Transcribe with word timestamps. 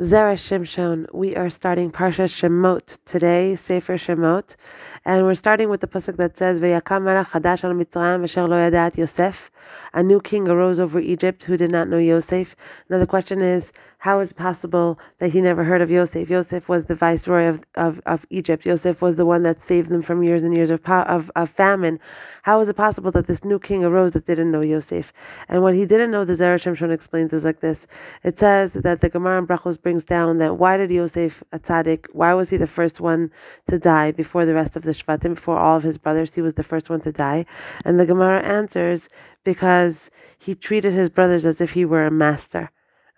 Zera 0.00 0.36
Shimshon. 0.36 1.06
We 1.12 1.36
are 1.36 1.50
starting 1.50 1.92
Parsha 1.92 2.24
Shemot 2.24 2.96
today, 3.04 3.56
Sefer 3.56 3.98
Shemot, 3.98 4.56
and 5.04 5.22
we're 5.26 5.34
starting 5.34 5.68
with 5.68 5.82
the 5.82 5.86
pasuk 5.86 6.16
that 6.16 6.38
says, 6.38 6.60
"Vayakam 6.60 7.02
melech 7.02 7.26
chadash 7.26 7.62
al 7.62 7.74
Mitzrayim 7.74 8.24
asher 8.24 8.48
lo 8.48 8.56
yadat 8.56 8.96
Yosef." 8.96 9.50
A 9.94 10.02
new 10.02 10.20
king 10.20 10.48
arose 10.48 10.80
over 10.80 11.00
Egypt 11.00 11.44
who 11.44 11.56
did 11.56 11.70
not 11.70 11.88
know 11.88 11.98
Yosef. 11.98 12.56
Now 12.88 12.98
the 12.98 13.06
question 13.06 13.40
is, 13.40 13.72
how 14.02 14.18
is 14.18 14.32
it 14.32 14.36
possible 14.36 14.98
that 15.20 15.30
he 15.30 15.40
never 15.40 15.62
heard 15.62 15.80
of 15.80 15.88
Yosef? 15.88 16.28
Yosef 16.28 16.68
was 16.68 16.86
the 16.86 16.94
viceroy 16.96 17.44
of, 17.44 17.60
of, 17.76 18.00
of 18.04 18.26
Egypt. 18.30 18.66
Yosef 18.66 19.00
was 19.00 19.14
the 19.14 19.24
one 19.24 19.44
that 19.44 19.62
saved 19.62 19.90
them 19.90 20.02
from 20.02 20.24
years 20.24 20.42
and 20.42 20.56
years 20.56 20.70
of, 20.70 20.84
of, 20.86 21.30
of 21.36 21.50
famine. 21.50 22.00
How 22.42 22.58
is 22.58 22.68
it 22.68 22.74
possible 22.74 23.12
that 23.12 23.28
this 23.28 23.44
new 23.44 23.60
king 23.60 23.84
arose 23.84 24.10
that 24.12 24.26
didn't 24.26 24.50
know 24.50 24.60
Yosef? 24.60 25.12
And 25.48 25.62
what 25.62 25.74
he 25.74 25.86
didn't 25.86 26.10
know, 26.10 26.24
the 26.24 26.32
Zera 26.32 26.60
Shimshon 26.60 26.92
explains 26.92 27.32
is 27.32 27.44
like 27.44 27.60
this. 27.60 27.86
It 28.24 28.40
says 28.40 28.72
that 28.72 29.02
the 29.02 29.08
Gemara 29.08 29.38
in 29.38 29.46
Brachos 29.46 29.80
brings 29.80 30.02
down 30.02 30.38
that 30.38 30.58
why 30.58 30.76
did 30.78 30.90
Yosef 30.90 31.44
a 31.52 31.60
tzaddik, 31.60 32.06
why 32.10 32.34
was 32.34 32.50
he 32.50 32.56
the 32.56 32.66
first 32.66 33.00
one 33.00 33.30
to 33.68 33.78
die 33.78 34.10
before 34.10 34.44
the 34.44 34.54
rest 34.54 34.74
of 34.74 34.82
the 34.82 34.90
Shvatim, 34.90 35.36
before 35.36 35.60
all 35.60 35.76
of 35.76 35.84
his 35.84 35.96
brothers? 35.96 36.34
He 36.34 36.42
was 36.42 36.54
the 36.54 36.64
first 36.64 36.90
one 36.90 37.02
to 37.02 37.12
die. 37.12 37.46
And 37.84 38.00
the 38.00 38.06
Gemara 38.06 38.42
answers 38.42 39.08
because 39.44 39.96
he 40.38 40.54
treated 40.54 40.92
his 40.92 41.10
brothers 41.10 41.44
as 41.46 41.60
if 41.60 41.70
he 41.70 41.84
were 41.84 42.06
a 42.06 42.10
master. 42.10 42.70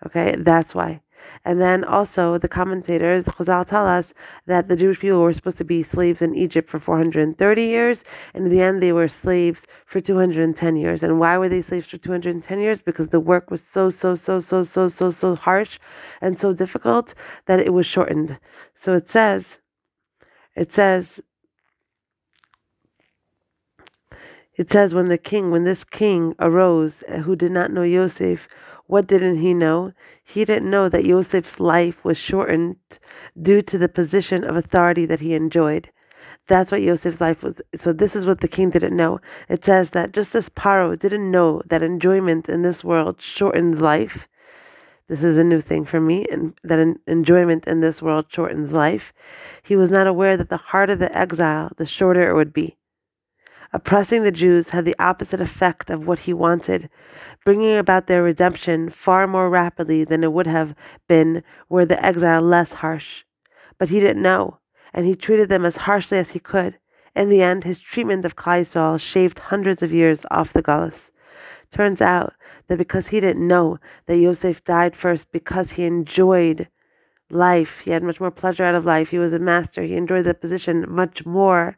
Okay, 0.05 0.35
that's 0.37 0.75
why. 0.75 1.01
And 1.43 1.61
then 1.61 1.83
also 1.83 2.37
the 2.37 2.47
commentators, 2.47 3.23
Chazal 3.23 3.65
tell 3.67 3.87
us 3.87 4.13
that 4.45 4.67
the 4.67 4.75
Jewish 4.75 4.99
people 4.99 5.21
were 5.21 5.33
supposed 5.33 5.57
to 5.57 5.63
be 5.63 5.81
slaves 5.83 6.21
in 6.21 6.35
Egypt 6.35 6.69
for 6.69 6.79
430 6.79 7.63
years, 7.63 8.03
and 8.33 8.45
in 8.45 8.51
the 8.51 8.61
end 8.61 8.81
they 8.81 8.91
were 8.91 9.07
slaves 9.07 9.65
for 9.85 9.99
210 10.01 10.75
years. 10.75 11.03
And 11.03 11.19
why 11.19 11.37
were 11.37 11.49
they 11.49 11.61
slaves 11.61 11.87
for 11.87 11.97
210 11.97 12.59
years? 12.59 12.81
Because 12.81 13.07
the 13.09 13.19
work 13.19 13.49
was 13.49 13.61
so, 13.71 13.89
so, 13.89 14.15
so, 14.15 14.39
so, 14.39 14.63
so, 14.63 14.87
so, 14.87 15.09
so 15.09 15.35
harsh 15.35 15.79
and 16.21 16.39
so 16.39 16.53
difficult 16.53 17.15
that 17.47 17.59
it 17.59 17.73
was 17.73 17.85
shortened. 17.85 18.37
So 18.79 18.93
it 18.93 19.09
says, 19.09 19.57
it 20.55 20.71
says, 20.71 21.19
it 24.57 24.71
says 24.71 24.93
when 24.93 25.09
the 25.09 25.17
king, 25.17 25.51
when 25.51 25.65
this 25.65 25.83
king 25.83 26.35
arose 26.39 27.03
uh, 27.09 27.17
who 27.17 27.35
did 27.35 27.51
not 27.51 27.71
know 27.71 27.83
Yosef, 27.83 28.47
what 28.87 29.07
didn't 29.07 29.37
he 29.37 29.53
know? 29.53 29.91
He 30.23 30.45
didn't 30.45 30.69
know 30.69 30.87
that 30.89 31.05
Joseph's 31.05 31.59
life 31.59 32.03
was 32.05 32.17
shortened 32.17 32.77
due 33.41 33.61
to 33.63 33.77
the 33.77 33.89
position 33.89 34.43
of 34.43 34.55
authority 34.55 35.05
that 35.07 35.19
he 35.19 35.33
enjoyed. 35.33 35.89
That's 36.47 36.71
what 36.71 36.83
Joseph's 36.83 37.19
life 37.19 37.41
was. 37.43 37.61
So 37.75 37.91
this 37.91 38.15
is 38.15 38.25
what 38.25 38.41
the 38.41 38.47
king 38.47 38.69
didn't 38.69 38.95
know. 38.95 39.19
It 39.49 39.65
says 39.65 39.89
that 39.89 40.11
just 40.11 40.35
as 40.35 40.49
Paro 40.49 40.97
didn't 40.97 41.31
know 41.31 41.61
that 41.65 41.81
enjoyment 41.81 42.47
in 42.47 42.61
this 42.61 42.83
world 42.83 43.21
shortens 43.21 43.81
life, 43.81 44.27
this 45.07 45.23
is 45.23 45.37
a 45.37 45.43
new 45.43 45.61
thing 45.61 45.85
for 45.85 45.99
me, 45.99 46.25
and 46.31 46.53
that 46.63 46.97
enjoyment 47.07 47.67
in 47.67 47.81
this 47.81 48.01
world 48.01 48.25
shortens 48.29 48.71
life. 48.71 49.13
He 49.63 49.75
was 49.75 49.89
not 49.89 50.07
aware 50.07 50.37
that 50.37 50.49
the 50.49 50.57
harder 50.57 50.95
the 50.95 51.15
exile, 51.15 51.71
the 51.77 51.85
shorter 51.85 52.29
it 52.29 52.35
would 52.35 52.53
be. 52.53 52.77
Oppressing 53.75 54.23
the 54.23 54.31
Jews 54.31 54.69
had 54.69 54.85
the 54.85 54.95
opposite 54.99 55.41
effect 55.41 55.89
of 55.89 56.07
what 56.07 56.19
he 56.19 56.33
wanted, 56.33 56.89
bringing 57.43 57.75
about 57.75 58.07
their 58.07 58.23
redemption 58.23 58.89
far 58.89 59.27
more 59.27 59.49
rapidly 59.49 60.05
than 60.05 60.23
it 60.23 60.31
would 60.31 60.47
have 60.47 60.73
been 61.09 61.43
were 61.67 61.85
the 61.85 62.01
exile 62.01 62.41
less 62.41 62.71
harsh. 62.71 63.25
But 63.77 63.89
he 63.89 63.99
didn't 63.99 64.21
know, 64.21 64.59
and 64.93 65.05
he 65.05 65.13
treated 65.13 65.49
them 65.49 65.65
as 65.65 65.75
harshly 65.75 66.17
as 66.17 66.29
he 66.29 66.39
could. 66.39 66.79
In 67.17 67.27
the 67.27 67.41
end, 67.41 67.65
his 67.65 67.81
treatment 67.81 68.23
of 68.23 68.37
Klai 68.37 68.97
shaved 68.97 69.39
hundreds 69.39 69.83
of 69.83 69.91
years 69.91 70.21
off 70.31 70.53
the 70.53 70.63
Gullus. 70.63 71.11
Turns 71.69 72.01
out 72.01 72.31
that 72.69 72.77
because 72.77 73.07
he 73.07 73.19
didn't 73.19 73.45
know 73.45 73.77
that 74.05 74.15
Yosef 74.15 74.63
died 74.63 74.95
first 74.95 75.29
because 75.33 75.71
he 75.71 75.83
enjoyed 75.83 76.69
life, 77.29 77.79
he 77.79 77.91
had 77.91 78.03
much 78.03 78.21
more 78.21 78.31
pleasure 78.31 78.63
out 78.63 78.75
of 78.75 78.85
life, 78.85 79.09
he 79.09 79.19
was 79.19 79.33
a 79.33 79.39
master, 79.39 79.83
he 79.83 79.97
enjoyed 79.97 80.23
the 80.23 80.33
position 80.33 80.85
much 80.87 81.25
more 81.25 81.77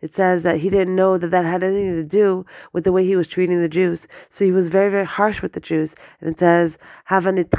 it 0.00 0.14
says 0.14 0.42
that 0.42 0.58
he 0.58 0.68
didn't 0.68 0.94
know 0.94 1.16
that 1.16 1.30
that 1.30 1.44
had 1.44 1.62
anything 1.62 1.96
to 1.96 2.04
do 2.04 2.44
with 2.72 2.84
the 2.84 2.92
way 2.92 3.04
he 3.04 3.16
was 3.16 3.28
treating 3.28 3.60
the 3.60 3.68
Jews. 3.68 4.06
So 4.30 4.44
he 4.44 4.52
was 4.52 4.68
very, 4.68 4.90
very 4.90 5.06
harsh 5.06 5.40
with 5.40 5.54
the 5.54 5.60
Jews. 5.60 5.94
And 6.20 6.30
it 6.30 6.38
says, 6.38 6.78
Havanit 7.08 7.50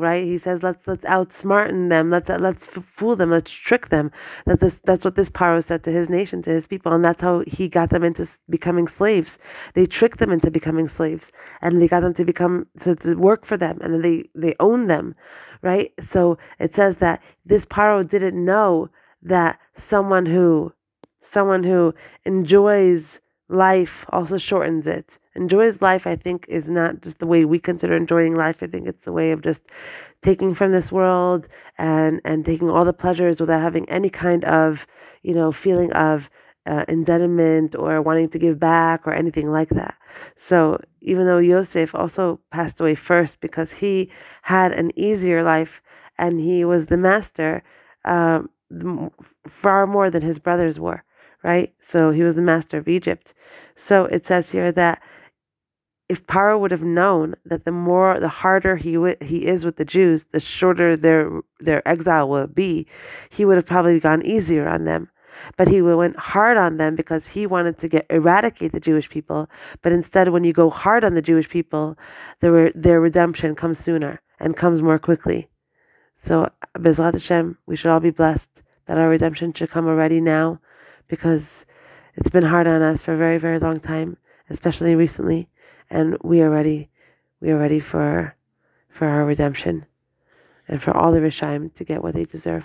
right? 0.00 0.24
He 0.24 0.38
says, 0.38 0.62
let's 0.62 0.86
let's 0.86 1.04
outsmarten 1.04 1.88
them, 1.88 2.10
let's 2.10 2.28
let's 2.28 2.64
fool 2.64 3.16
them, 3.16 3.30
let's 3.30 3.50
trick 3.50 3.90
them. 3.90 4.10
That 4.46 4.60
this, 4.60 4.80
that's 4.84 5.04
what 5.04 5.16
this 5.16 5.28
Paro 5.28 5.64
said 5.64 5.84
to 5.84 5.92
his 5.92 6.08
nation, 6.08 6.42
to 6.42 6.50
his 6.50 6.66
people, 6.66 6.92
and 6.92 7.04
that's 7.04 7.20
how 7.20 7.44
he 7.46 7.68
got 7.68 7.90
them 7.90 8.04
into 8.04 8.28
becoming 8.48 8.88
slaves. 8.88 9.38
They 9.74 9.86
tricked 9.86 10.18
them 10.18 10.32
into 10.32 10.50
becoming 10.50 10.88
slaves, 10.88 11.32
and 11.60 11.82
they 11.82 11.88
got 11.88 12.00
them 12.00 12.14
to 12.14 12.24
become 12.24 12.66
to, 12.80 12.94
to 12.96 13.14
work 13.14 13.44
for 13.44 13.56
them, 13.56 13.78
and 13.82 14.02
they 14.02 14.30
they 14.34 14.54
own 14.58 14.86
them, 14.86 15.14
right? 15.60 15.92
So 16.00 16.38
it 16.58 16.74
says 16.74 16.96
that 16.98 17.22
this 17.44 17.66
Paro 17.66 18.08
didn't 18.08 18.42
know 18.42 18.88
that 19.22 19.58
someone 19.74 20.26
who 20.26 20.72
someone 21.32 21.62
who 21.64 21.94
enjoys 22.24 23.20
life 23.48 24.04
also 24.10 24.38
shortens 24.38 24.86
it. 24.86 25.18
Enjoys 25.34 25.80
life, 25.82 26.06
I 26.06 26.16
think, 26.16 26.46
is 26.48 26.66
not 26.68 27.00
just 27.02 27.18
the 27.18 27.26
way 27.26 27.44
we 27.44 27.58
consider 27.58 27.96
enjoying 27.96 28.34
life. 28.36 28.58
I 28.62 28.66
think 28.66 28.86
it's 28.86 29.04
the 29.04 29.12
way 29.12 29.30
of 29.32 29.42
just 29.42 29.60
taking 30.22 30.54
from 30.54 30.72
this 30.72 30.92
world 30.92 31.48
and 31.78 32.20
and 32.24 32.44
taking 32.44 32.70
all 32.70 32.84
the 32.84 32.92
pleasures 32.92 33.40
without 33.40 33.60
having 33.60 33.88
any 33.88 34.10
kind 34.10 34.44
of 34.44 34.86
you 35.22 35.34
know 35.34 35.52
feeling 35.52 35.92
of 35.92 36.30
uh, 36.66 36.84
indebtedness 36.88 37.74
or 37.74 38.00
wanting 38.02 38.28
to 38.30 38.38
give 38.38 38.58
back 38.58 39.06
or 39.06 39.12
anything 39.12 39.50
like 39.50 39.70
that. 39.70 39.94
So 40.36 40.80
even 41.00 41.26
though 41.26 41.38
Yosef 41.38 41.94
also 41.94 42.40
passed 42.50 42.80
away 42.80 42.94
first 42.94 43.40
because 43.40 43.72
he 43.72 44.10
had 44.42 44.72
an 44.72 44.92
easier 44.96 45.42
life 45.42 45.82
and 46.18 46.38
he 46.38 46.64
was 46.64 46.86
the 46.86 46.96
master 46.96 47.62
um, 48.04 48.50
far 49.48 49.86
more 49.86 50.10
than 50.10 50.22
his 50.22 50.38
brothers 50.38 50.78
were 50.78 51.02
right? 51.42 51.74
So 51.80 52.10
he 52.10 52.22
was 52.22 52.34
the 52.34 52.42
master 52.42 52.78
of 52.78 52.88
Egypt. 52.88 53.34
So 53.76 54.04
it 54.04 54.24
says 54.24 54.50
here 54.50 54.72
that 54.72 55.02
if 56.08 56.26
Paro 56.26 56.60
would 56.60 56.70
have 56.72 56.82
known 56.82 57.34
that 57.46 57.64
the 57.64 57.72
more, 57.72 58.20
the 58.20 58.28
harder 58.28 58.76
he 58.76 58.94
w- 58.94 59.16
he 59.22 59.46
is 59.46 59.64
with 59.64 59.76
the 59.76 59.84
Jews, 59.84 60.26
the 60.30 60.40
shorter 60.40 60.96
their 60.96 61.30
their 61.60 61.86
exile 61.88 62.28
will 62.28 62.46
be, 62.46 62.86
he 63.30 63.44
would 63.44 63.56
have 63.56 63.66
probably 63.66 63.98
gone 63.98 64.24
easier 64.26 64.68
on 64.68 64.84
them. 64.84 65.08
But 65.56 65.68
he 65.68 65.80
went 65.80 66.16
hard 66.16 66.58
on 66.58 66.76
them 66.76 66.94
because 66.94 67.26
he 67.26 67.46
wanted 67.46 67.78
to 67.78 67.88
get 67.88 68.06
eradicate 68.10 68.72
the 68.72 68.80
Jewish 68.88 69.08
people. 69.08 69.48
But 69.80 69.92
instead, 69.92 70.28
when 70.28 70.44
you 70.44 70.52
go 70.52 70.68
hard 70.68 71.02
on 71.02 71.14
the 71.14 71.22
Jewish 71.22 71.48
people, 71.48 71.96
their 72.40 72.70
their 72.72 73.00
redemption 73.00 73.54
comes 73.54 73.78
sooner 73.78 74.20
and 74.38 74.56
comes 74.56 74.82
more 74.82 74.98
quickly. 74.98 75.48
So, 76.24 76.50
Bezrat 76.78 77.14
Hashem, 77.14 77.56
we 77.66 77.76
should 77.76 77.90
all 77.90 78.00
be 78.00 78.10
blessed 78.10 78.62
that 78.86 78.98
our 78.98 79.08
redemption 79.08 79.52
should 79.54 79.70
come 79.70 79.88
already 79.88 80.20
now 80.20 80.60
because 81.12 81.66
it's 82.16 82.30
been 82.30 82.42
hard 82.42 82.66
on 82.66 82.80
us 82.80 83.02
for 83.02 83.12
a 83.12 83.18
very, 83.18 83.36
very 83.36 83.58
long 83.58 83.78
time, 83.78 84.16
especially 84.48 84.94
recently, 84.94 85.46
and 85.90 86.16
we 86.24 86.40
are 86.40 86.48
ready. 86.48 86.88
We 87.42 87.50
are 87.50 87.58
ready 87.58 87.80
for 87.80 88.34
for 88.88 89.06
our 89.06 89.26
redemption 89.26 89.84
and 90.68 90.82
for 90.82 90.96
all 90.96 91.12
the 91.12 91.18
Rishaim 91.18 91.74
to 91.74 91.84
get 91.84 92.02
what 92.02 92.14
they 92.14 92.24
deserve. 92.24 92.64